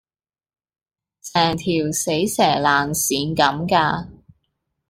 [1.21, 4.09] 成條死蛇爛鱔咁㗎